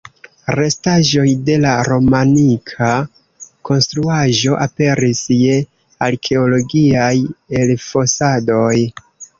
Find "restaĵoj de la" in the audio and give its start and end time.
0.59-1.73